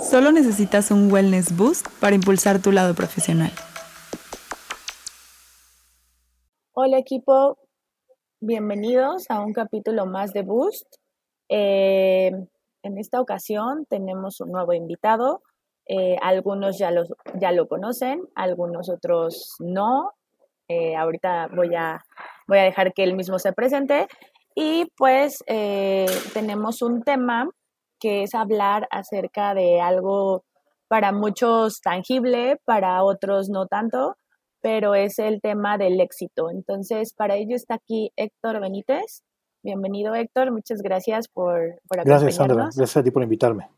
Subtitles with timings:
[0.00, 3.50] Solo necesitas un wellness boost para impulsar tu lado profesional.
[6.72, 7.58] Hola equipo,
[8.40, 10.86] bienvenidos a un capítulo más de Boost.
[11.48, 12.30] Eh,
[12.82, 15.42] en esta ocasión tenemos un nuevo invitado.
[15.86, 20.12] Eh, algunos ya, los, ya lo conocen, algunos otros no.
[20.68, 22.04] Eh, ahorita voy a,
[22.46, 24.06] voy a dejar que él mismo se presente.
[24.54, 25.44] Y pues
[26.32, 27.48] tenemos un tema
[27.98, 30.44] que es hablar acerca de algo
[30.88, 34.16] para muchos tangible, para otros no tanto,
[34.60, 36.50] pero es el tema del éxito.
[36.50, 39.22] Entonces, para ello está aquí Héctor Benítez.
[39.62, 40.50] Bienvenido, Héctor.
[40.50, 42.04] Muchas gracias por, por acompañarnos.
[42.04, 42.64] Gracias, Sandra.
[42.64, 43.68] Gracias a ti por invitarme.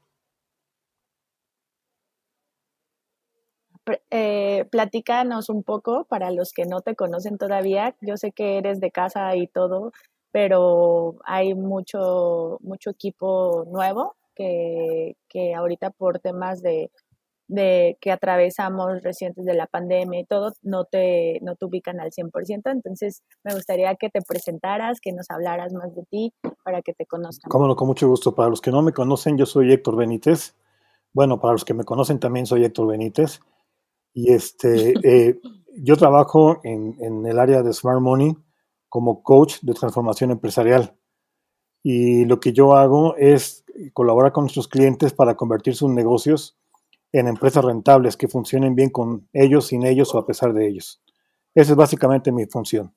[4.10, 7.96] Eh, platícanos un poco para los que no te conocen todavía.
[8.00, 9.92] Yo sé que eres de casa y todo,
[10.32, 16.90] pero hay mucho, mucho equipo nuevo que, que ahorita por temas de
[17.50, 22.12] de que atravesamos recientes de la pandemia y todo, no te, no te ubican al
[22.12, 22.70] 100%.
[22.70, 26.32] Entonces, me gustaría que te presentaras, que nos hablaras más de ti
[26.64, 27.50] para que te conozcan.
[27.50, 28.36] Cómo no, con mucho gusto.
[28.36, 30.54] Para los que no me conocen, yo soy Héctor Benítez.
[31.12, 33.40] Bueno, para los que me conocen también soy Héctor Benítez.
[34.14, 35.40] Y este, eh,
[35.76, 38.36] yo trabajo en, en el área de Smart Money
[38.90, 40.94] como coach de transformación empresarial.
[41.82, 46.58] Y lo que yo hago es colaborar con nuestros clientes para convertir sus negocios
[47.12, 51.02] en empresas rentables que funcionen bien con ellos, sin ellos o a pesar de ellos.
[51.54, 52.94] Esa es básicamente mi función.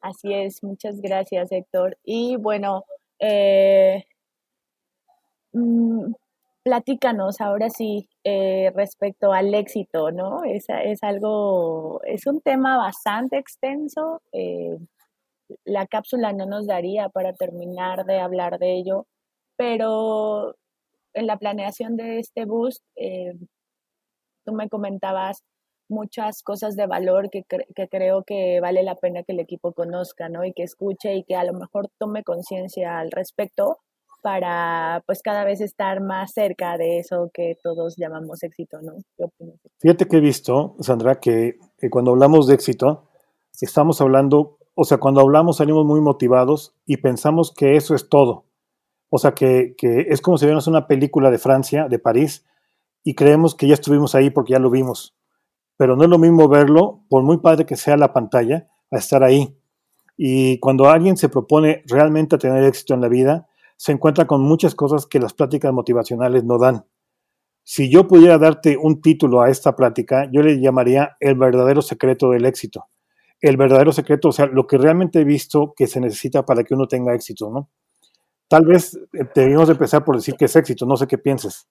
[0.00, 1.98] Así es, muchas gracias Héctor.
[2.02, 2.84] Y bueno,
[3.18, 4.04] eh,
[5.52, 6.12] mm,
[6.62, 10.44] platícanos ahora sí eh, respecto al éxito, ¿no?
[10.44, 14.20] Es, es, algo, es un tema bastante extenso.
[14.32, 14.76] Eh,
[15.64, 19.06] la cápsula no nos daría para terminar de hablar de ello,
[19.56, 20.56] pero
[21.14, 23.34] en la planeación de este boost, eh,
[24.44, 25.42] tú me comentabas
[25.88, 30.28] muchas cosas de valor que, que, creo que vale la pena que el equipo conozca,
[30.28, 30.44] ¿no?
[30.44, 33.78] Y que escuche y que a lo mejor tome conciencia al respecto
[34.22, 38.94] para pues cada vez estar más cerca de eso que todos llamamos éxito, ¿no?
[39.78, 43.08] Fíjate que he visto, Sandra, que, que cuando hablamos de éxito,
[43.60, 48.44] estamos hablando, o sea, cuando hablamos salimos muy motivados y pensamos que eso es todo.
[49.10, 52.44] O sea, que, es como si viéramos una película de Francia, de París,
[53.02, 55.16] y creemos que ya estuvimos ahí porque ya lo vimos.
[55.76, 59.22] Pero no es lo mismo verlo, por muy padre que sea la pantalla, a estar
[59.22, 59.56] ahí.
[60.16, 64.42] Y cuando alguien se propone realmente a tener éxito en la vida, se encuentra con
[64.42, 66.84] muchas cosas que las pláticas motivacionales no dan.
[67.62, 72.30] Si yo pudiera darte un título a esta plática, yo le llamaría El verdadero secreto
[72.30, 72.88] del éxito.
[73.40, 76.74] El verdadero secreto, o sea, lo que realmente he visto que se necesita para que
[76.74, 77.70] uno tenga éxito, ¿no?
[78.48, 81.68] Tal vez eh, debimos empezar por decir que es éxito, no sé qué pienses.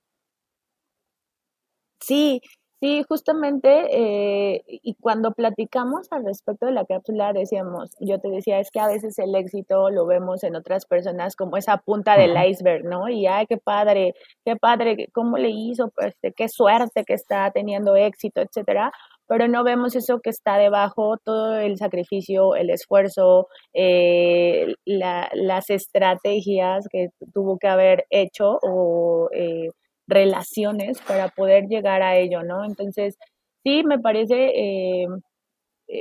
[2.00, 2.42] Sí,
[2.80, 8.60] sí, justamente, eh, y cuando platicamos al respecto de la cápsula, decíamos, yo te decía,
[8.60, 12.36] es que a veces el éxito lo vemos en otras personas como esa punta del
[12.50, 13.10] iceberg, ¿no?
[13.10, 14.14] Y, ay, qué padre,
[14.46, 18.92] qué padre, cómo le hizo, pues, qué suerte que está teniendo éxito, etcétera
[19.28, 26.88] pero no vemos eso que está debajo, todo el sacrificio, el esfuerzo, eh, las estrategias
[26.90, 29.70] que tuvo que haber hecho o eh,
[30.08, 32.66] relaciones para poder llegar a ello, ¿no?
[32.66, 33.18] Entonces,
[33.64, 35.08] sí, me parece, eh,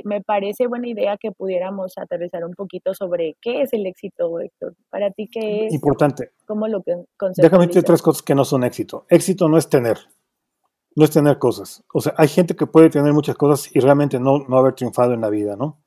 [0.03, 4.75] me parece buena idea que pudiéramos aterrizar un poquito sobre qué es el éxito, Héctor.
[4.89, 5.73] Para ti, ¿qué es?
[5.73, 6.31] Importante.
[6.45, 6.81] ¿Cómo lo
[7.35, 9.05] Déjame decir tres cosas que no son éxito.
[9.09, 9.97] Éxito no es tener
[10.97, 11.83] no es tener cosas.
[11.93, 15.13] O sea, hay gente que puede tener muchas cosas y realmente no, no haber triunfado
[15.13, 15.79] en la vida, ¿no?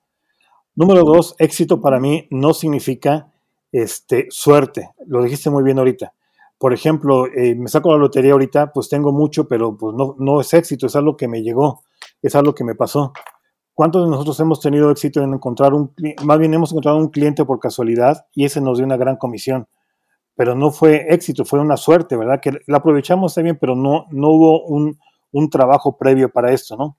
[0.77, 3.33] Número dos, éxito para mí no significa
[3.73, 4.91] este, suerte.
[5.07, 6.15] Lo dijiste muy bien ahorita.
[6.61, 10.41] Por ejemplo, eh, me saco la lotería ahorita, pues tengo mucho, pero pues no, no
[10.41, 11.83] es éxito, es algo que me llegó,
[12.23, 13.13] es algo que me pasó.
[13.75, 17.45] ¿Cuántos de nosotros hemos tenido éxito en encontrar un, más bien hemos encontrado un cliente
[17.45, 19.67] por casualidad y ese nos dio una gran comisión?
[20.41, 22.41] pero no fue éxito, fue una suerte, ¿verdad?
[22.41, 24.97] Que la aprovechamos también, pero no, no hubo un,
[25.51, 26.97] trabajo previo para esto, ¿no?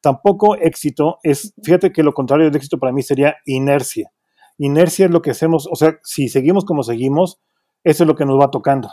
[0.00, 4.10] Tampoco éxito es, fíjate que lo contrario de éxito para mí sería inercia.
[4.58, 7.38] Inercia es lo que hacemos, o sea, si seguimos como seguimos,
[7.84, 8.88] eso es lo que nos va tocando.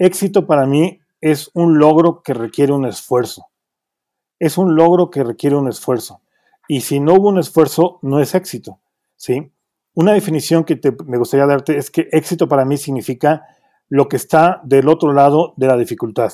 [0.00, 3.48] Éxito para mí es un logro que requiere un esfuerzo.
[4.38, 6.22] Es un logro que requiere un esfuerzo.
[6.68, 8.80] Y si no hubo un esfuerzo, no es éxito,
[9.16, 9.52] ¿sí?
[9.92, 13.44] Una definición que me gustaría darte es que éxito para mí significa
[13.90, 16.32] lo que está del otro lado de la dificultad.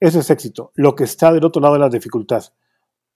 [0.00, 2.44] Eso es éxito, lo que está del otro lado de la dificultad.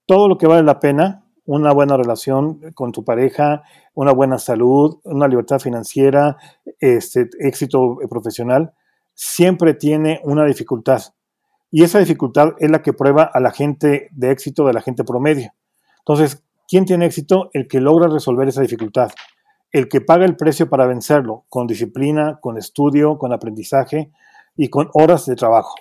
[0.05, 3.63] Todo lo que vale la pena una buena relación con tu pareja,
[3.95, 6.37] una buena salud, una libertad financiera,
[6.81, 8.75] este, éxito profesional,
[9.15, 11.03] siempre tiene una dificultad.
[11.71, 15.03] Y esa dificultad es la que prueba a la gente de éxito de la gente
[15.03, 15.53] promedio.
[15.99, 17.51] Entonces, ¿quién tiene éxito?
[17.53, 19.11] El que logra resolver esa dificultad.
[19.73, 24.13] El que paga el precio para vencerlo, con disciplina, con estudio, con aprendizaje
[24.57, 25.75] y con horas de trabajo.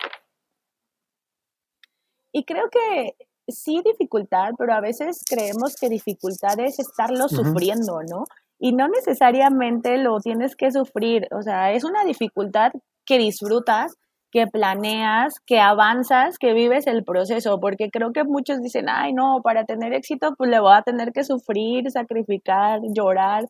[2.31, 3.15] Y creo que
[3.47, 8.25] sí dificultad, pero a veces creemos que dificultad es estarlo sufriendo, ¿no?
[8.57, 12.71] Y no necesariamente lo tienes que sufrir, o sea, es una dificultad
[13.05, 13.95] que disfrutas,
[14.31, 19.41] que planeas, que avanzas, que vives el proceso, porque creo que muchos dicen, ay, no,
[19.43, 23.45] para tener éxito, pues le voy a tener que sufrir, sacrificar, llorar,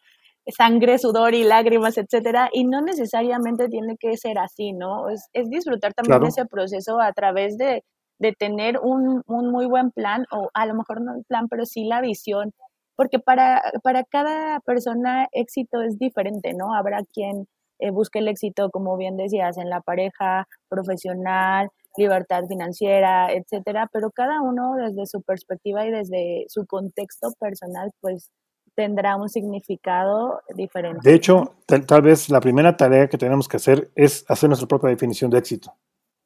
[0.46, 5.10] sangre, sudor y lágrimas, etcétera, y no necesariamente tiene que ser así, ¿no?
[5.10, 7.84] Es, disfrutar también ese proceso a través de,
[8.20, 11.66] de tener un, un, muy buen plan, o a lo mejor no el plan, pero
[11.66, 12.52] sí la visión,
[12.98, 16.74] porque para, para cada persona éxito es diferente, ¿no?
[16.76, 17.48] Habrá quien
[17.80, 24.12] eh, busque el éxito, como bien decías, en la pareja, profesional, libertad financiera, etcétera, pero
[24.12, 28.32] cada uno desde su perspectiva y desde su contexto personal, pues
[28.76, 31.08] tendrá un significado diferente.
[31.08, 34.90] De hecho, tal, vez la primera tarea que tenemos que hacer es hacer nuestra propia
[34.90, 35.74] definición de éxito,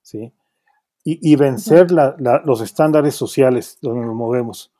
[0.01, 0.33] ¿sí?
[1.09, 4.73] Y, vencer los estándares sociales donde nos movemos.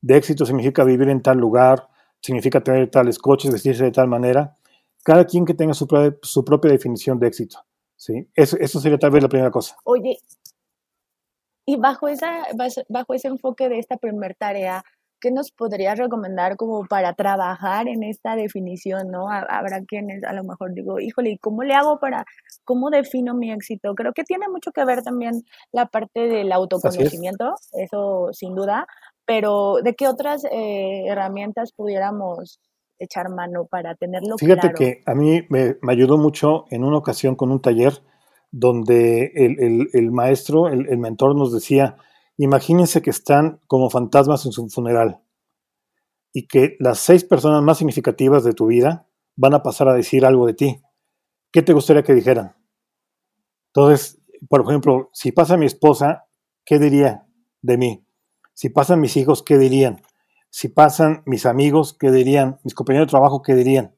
[0.00, 1.88] De éxito significa vivir en tal lugar,
[2.20, 4.56] significa tener tales coches, vestirse de tal manera,
[5.04, 5.86] cada quien que tenga su,
[6.22, 7.58] su propia definición de éxito.
[7.96, 8.28] ¿sí?
[8.34, 9.76] Eso, eso sería tal vez la primera cosa.
[9.84, 10.18] Oye,
[11.66, 12.44] y bajo, esa,
[12.88, 14.82] bajo ese enfoque de esta primera tarea,
[15.20, 19.30] ¿qué nos podrías recomendar como para trabajar en esta definición, no?
[19.30, 22.26] Habrá quienes a lo mejor digo, híjole, ¿y cómo le hago para,
[22.64, 23.94] cómo defino mi éxito?
[23.94, 25.42] Creo que tiene mucho que ver también
[25.72, 28.86] la parte del autoconocimiento, eso sin duda,
[29.24, 32.60] pero ¿de qué otras eh, herramientas pudiéramos
[32.98, 37.50] echar mano para tenerlo Fíjate que a mí me, ayudó mucho en una ocasión con
[37.50, 38.02] un taller
[38.50, 41.96] donde el, maestro, el, el, mentor nos decía,
[42.36, 45.20] imagínense que están como fantasmas en su funeral
[46.32, 50.24] y que las seis personas más significativas de tu vida van a pasar a decir
[50.24, 50.80] algo de ti.
[51.52, 52.56] ¿Qué te gustaría que dijeran?
[53.68, 56.26] Entonces, por ejemplo, si pasa mi esposa,
[56.64, 57.26] ¿qué diría
[57.62, 58.06] de mí?
[58.52, 60.00] Si pasan mis hijos, ¿qué dirían?
[60.54, 62.60] Si pasan mis amigos, ¿qué dirían?
[62.62, 63.96] Mis compañeros de trabajo, ¿qué dirían?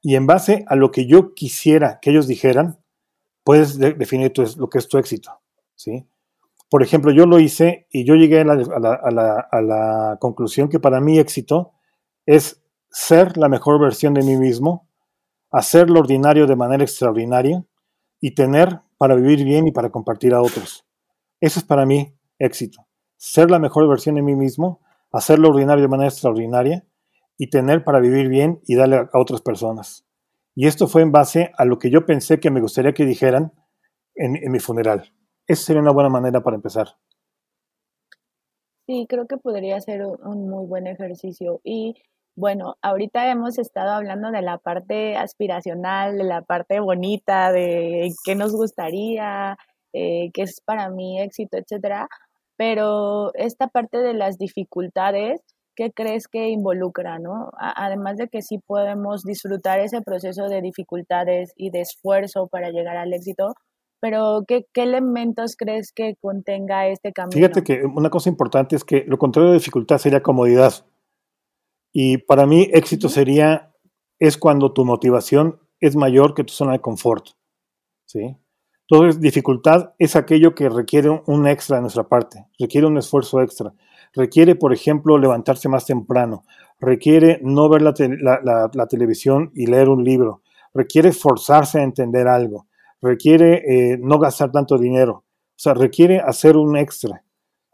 [0.00, 2.78] Y en base a lo que yo quisiera que ellos dijeran,
[3.44, 5.42] puedes definir lo que es tu éxito.
[5.76, 6.08] ¿sí?
[6.70, 11.72] Por ejemplo, yo lo hice y yo llegué a la, conclusión que para mí éxito
[12.24, 14.88] es ser la mejor versión de mí mismo,
[15.50, 17.62] hacer lo ordinario de manera extraordinaria
[18.22, 20.86] y tener para vivir bien y para compartir a otros.
[21.42, 22.86] Eso es para mí éxito.
[23.18, 24.80] Ser la mejor versión de mí mismo,
[25.12, 26.84] hacer lo ordinario de manera extraordinaria
[27.36, 30.06] y tener para vivir bien y darle a otras personas.
[30.54, 33.52] Y esto fue en base a lo que yo pensé que me gustaría que dijeran
[34.14, 35.12] en, mi funeral.
[35.46, 36.88] Esa sería una buena manera para empezar.
[38.86, 41.60] Sí, creo que podría ser un muy buen ejercicio.
[41.64, 41.94] Y
[42.36, 48.34] bueno, ahorita hemos estado hablando de la parte aspiracional, de la parte bonita, de qué
[48.34, 49.56] nos gustaría,
[49.92, 52.08] eh, qué es para mí éxito, etcétera
[52.60, 55.40] pero esta parte de las dificultades,
[55.74, 57.48] ¿qué crees que involucra, no?
[57.58, 62.98] Además de que sí podemos disfrutar ese proceso de dificultades y de esfuerzo para llegar
[62.98, 63.54] al éxito,
[63.98, 67.32] pero ¿qué, elementos crees que contenga este camino?
[67.32, 70.84] Fíjate que una cosa importante es que lo contrario de dificultad sería comodidad.
[71.94, 73.72] Y para mí éxito sería,
[74.18, 77.24] es cuando tu motivación es mayor que tu zona de confort.
[78.04, 78.36] ¿sí?
[78.90, 83.72] Entonces, dificultad es aquello que requiere un extra de nuestra parte, requiere un esfuerzo extra,
[84.12, 86.42] requiere, por ejemplo, levantarse más temprano,
[86.80, 90.42] requiere no ver la, televisión y leer un libro,
[90.74, 92.66] requiere forzarse a entender algo,
[93.00, 97.22] requiere eh, no gastar tanto dinero, o sea, requiere hacer un extra.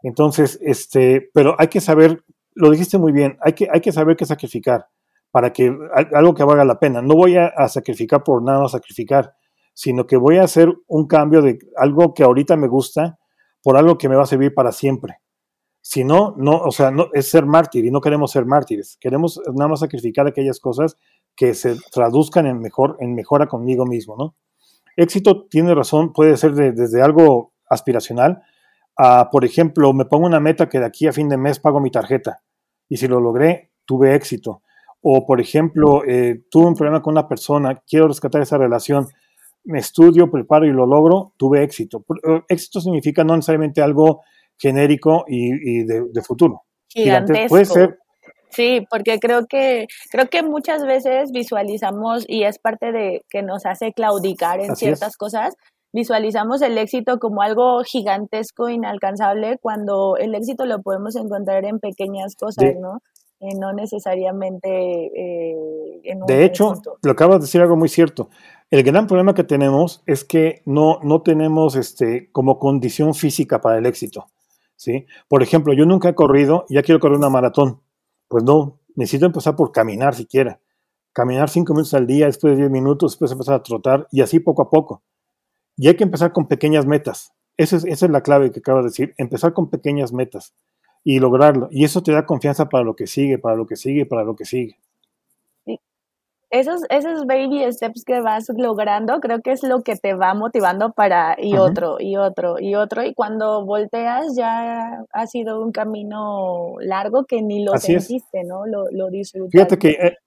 [0.03, 4.17] Entonces, este, pero hay que saber, lo dijiste muy bien, hay que, hay que saber
[4.17, 4.85] qué sacrificar
[5.31, 5.75] para que
[6.13, 7.01] algo que valga la pena.
[7.01, 9.33] No voy a, a sacrificar por nada, sacrificar
[9.77, 13.19] sino que voy a hacer un cambio de algo que ahorita me gusta
[13.61, 15.19] por algo que me va a servir para siempre.
[15.81, 18.97] Si no, no, o sea, no, es ser mártir y no queremos ser mártires.
[18.99, 20.97] Queremos nada más sacrificar aquellas cosas
[21.35, 24.35] que se traduzcan en, mejor, en mejora conmigo mismo, ¿no?
[24.95, 28.41] Éxito tiene razón, puede ser desde algo aspiracional
[28.97, 31.79] a, por ejemplo, me pongo una meta que de aquí a fin de mes pago
[31.79, 32.41] mi tarjeta
[32.89, 34.63] y si lo logré, tuve éxito.
[35.01, 39.07] O, por ejemplo, eh, tuve un problema con una persona, quiero rescatar esa relación,
[39.67, 42.03] me estudio, preparo y lo logro, tuve éxito.
[42.27, 44.21] Eh, éxito significa no necesariamente algo
[44.57, 46.63] genérico y, de, futuro.
[46.89, 47.49] Gigantesco.
[47.49, 47.97] Puede ser
[48.49, 53.65] Sí, porque creo que creo que muchas veces visualizamos y es parte de que nos
[53.65, 55.55] hace claudicar en ciertas cosas.
[55.93, 62.35] Visualizamos el éxito como algo gigantesco, inalcanzable, cuando el éxito lo podemos encontrar en pequeñas
[62.35, 62.99] cosas, ¿no?
[63.39, 68.29] Eh, no necesariamente eh, en un De hecho, lo acabas de decir algo muy cierto.
[68.69, 73.77] El gran problema que tenemos es que no, no tenemos este, como condición física para
[73.77, 74.27] el éxito.
[74.75, 75.05] ¿sí?
[75.29, 77.81] Por ejemplo, yo nunca he corrido ya quiero correr una maratón.
[78.27, 80.59] Pues no, necesito empezar por caminar siquiera.
[81.13, 84.41] Caminar cinco minutos al día, después de diez minutos, después empezar a trotar y así
[84.41, 85.01] poco a poco.
[85.77, 87.31] Y hay que empezar con pequeñas metas.
[87.55, 90.53] Esa es, esa es la clave que acabas de decir, empezar con pequeñas metas
[91.05, 91.69] y lograrlo.
[91.71, 94.35] Y eso te da confianza para lo que sigue, para lo que sigue, para lo
[94.35, 94.77] que sigue
[96.49, 100.93] esos, esos baby steps que vas logrando, creo que es lo que te va motivando
[100.93, 103.03] para y otro, y otro, y otro.
[103.03, 108.65] Y cuando volteas ya ha sido un camino largo que ni lo sentiste, ¿no?
[108.65, 109.57] Lo, lo disfrutaste.
[109.57, 109.89] Fíjate que...
[109.89, 110.17] Eh,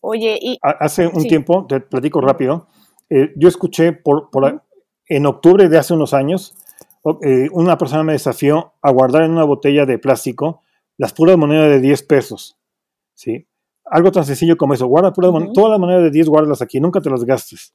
[0.00, 0.58] Oye, y...
[0.62, 2.68] Hace un tiempo, te platico rápido,
[3.10, 4.62] eh, yo escuché por, por,
[5.08, 6.54] en octubre de hace unos años,
[7.22, 10.62] eh, una persona me desafió a guardar en una botella de plástico
[10.96, 12.56] las puras monedas de 10 pesos,
[13.14, 13.48] ¿sí?
[13.90, 17.10] Algo tan sencillo como eso, guarda todas las monedas de 10, guárdalas aquí, nunca te
[17.10, 17.74] las gastes.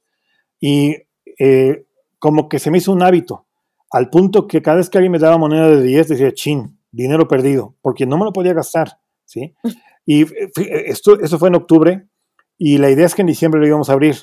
[0.60, 0.96] Y
[1.38, 1.86] eh,
[2.18, 3.46] como que se me hizo un hábito,
[3.90, 7.28] al punto que cada vez que alguien me daba moneda de 10 decía, chin, dinero
[7.28, 9.54] perdido, porque no me lo podía gastar, ¿sí?
[10.04, 10.26] Y
[10.86, 12.06] esto, eso fue en octubre,
[12.58, 14.16] y la idea es que en diciembre lo íbamos a abrir.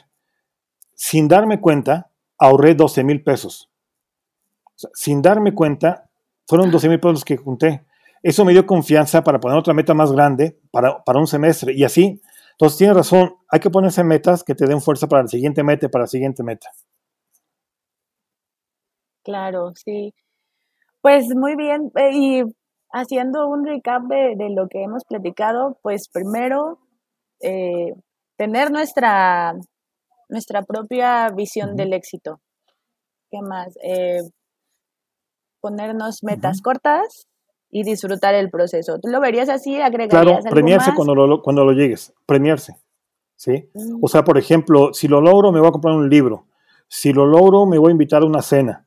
[0.95, 3.69] Sin darme cuenta, ahorré 12 mil pesos.
[4.93, 6.09] sin darme cuenta,
[6.47, 7.85] fueron 12 mil pesos que junté.
[8.21, 12.21] Eso me dio confianza para poner otra meta más grande para, un semestre y así.
[12.51, 15.87] Entonces, tienes razón, hay que ponerse metas que te den fuerza para el siguiente meta
[15.89, 16.69] para la siguiente meta.
[19.23, 20.13] Claro, sí.
[21.01, 22.43] Pues muy bien, eh, y
[22.91, 26.79] haciendo un recap de, lo que hemos platicado, pues primero,
[27.41, 27.93] eh,
[28.37, 29.53] tener nuestra,
[30.27, 32.41] nuestra propia visión del éxito.
[33.31, 33.77] ¿Qué más?
[33.83, 34.21] Eh,
[35.61, 37.28] ponernos metas cortas,
[37.71, 38.99] y disfrutar el proceso.
[38.99, 39.79] ¿Tú lo verías así?
[39.79, 42.77] ¿Agregarías claro, premiarse cuando lo, cuando lo llegues, premiarse.
[43.35, 43.69] ¿sí?
[43.73, 43.99] Mm.
[44.01, 46.47] O sea, por ejemplo, si lo logro, me voy a comprar un libro.
[46.87, 48.85] Si lo logro, me voy a invitar a una cena.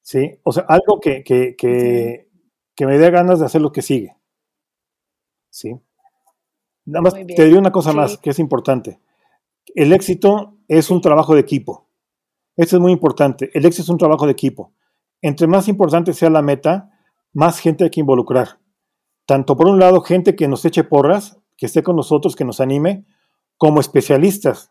[0.00, 0.38] ¿sí?
[0.42, 2.28] O sea, algo que, que, que,
[2.74, 4.16] que me dé ganas de hacer lo que sigue.
[5.50, 5.78] ¿sí?
[6.84, 8.98] Nada más te diré una cosa más que es importante.
[9.74, 11.86] El éxito es un trabajo de equipo.
[12.56, 13.50] Esto es muy importante.
[13.54, 14.72] El éxito es un trabajo de equipo.
[15.20, 16.91] Entre más importante sea la meta,
[17.32, 18.58] más gente hay que involucrar.
[19.26, 22.60] Tanto por un lado, gente que nos eche porras, que esté con nosotros, que nos
[22.60, 23.06] anime,
[23.56, 24.70] como especialistas.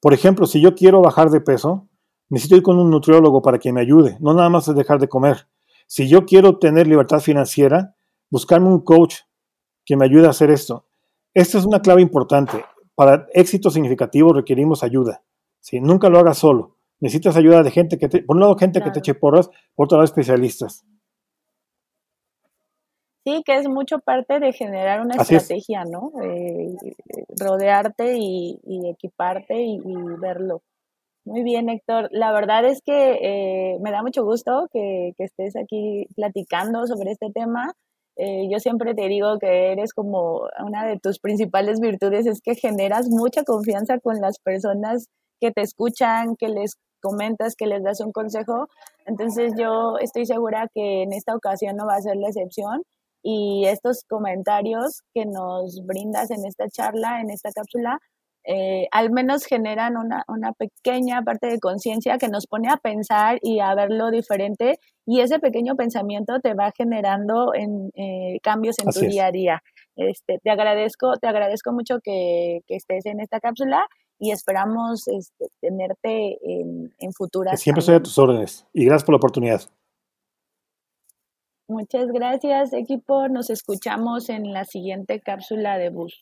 [0.00, 1.88] Por ejemplo, si yo quiero bajar de peso,
[2.28, 4.16] necesito ir con un nutriólogo para que me ayude.
[4.20, 5.48] No nada más es dejar de comer.
[5.86, 7.96] Si yo quiero tener libertad financiera,
[8.30, 9.16] buscarme un coach
[9.84, 10.86] que me ayude a hacer esto.
[11.34, 12.64] Esta es una clave importante.
[12.94, 15.22] Para éxito significativo requerimos ayuda.
[15.60, 16.76] Si Nunca lo hagas solo.
[17.00, 19.86] Necesitas ayuda de gente que te, por un lado, gente que te eche porras, por
[19.86, 20.84] otro lado, especialistas.
[23.28, 26.12] Sí, que es mucho parte de generar una estrategia, ¿no?
[26.22, 26.74] Eh,
[27.38, 28.58] rodearte y,
[28.88, 29.78] equiparte y,
[30.18, 30.62] verlo.
[31.26, 32.08] Muy bien, Héctor.
[32.10, 37.30] La verdad es que eh, me da mucho gusto que, estés aquí platicando sobre este
[37.30, 37.74] tema.
[38.16, 42.54] Eh, yo siempre te digo que eres como una de tus principales virtudes, es que
[42.54, 45.08] generas mucha confianza con las personas
[45.38, 48.68] que te escuchan, que les comentas, que les das un consejo.
[49.04, 52.84] Entonces yo estoy segura que en esta ocasión no va a ser la excepción
[53.22, 57.98] y estos comentarios que nos brindas en esta charla, en esta cápsula,
[58.50, 63.60] eh, al menos generan una, pequeña parte de conciencia que nos pone a pensar y
[63.60, 69.00] a verlo diferente y ese pequeño pensamiento te va generando en, eh, cambios en tu
[69.00, 69.62] día a día.
[69.96, 73.86] Este, te agradezco, te agradezco mucho que, estés en esta cápsula
[74.18, 77.60] y esperamos este, tenerte en, en futuras.
[77.60, 79.60] siempre estoy a tus órdenes y gracias por la oportunidad.
[81.68, 83.28] Muchas gracias, equipo.
[83.28, 86.20] Nos escuchamos en la siguiente cápsula de bus.